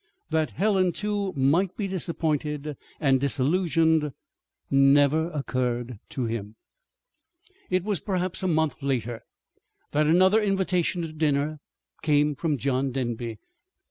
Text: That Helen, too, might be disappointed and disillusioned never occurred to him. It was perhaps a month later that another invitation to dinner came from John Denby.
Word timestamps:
That 0.31 0.49
Helen, 0.49 0.93
too, 0.93 1.31
might 1.33 1.77
be 1.77 1.87
disappointed 1.87 2.75
and 2.99 3.19
disillusioned 3.19 4.11
never 4.71 5.29
occurred 5.29 5.99
to 6.09 6.25
him. 6.25 6.55
It 7.69 7.83
was 7.83 7.99
perhaps 7.99 8.41
a 8.41 8.47
month 8.47 8.81
later 8.81 9.21
that 9.91 10.07
another 10.07 10.41
invitation 10.41 11.03
to 11.03 11.13
dinner 11.13 11.59
came 12.01 12.33
from 12.33 12.57
John 12.57 12.89
Denby. 12.91 13.37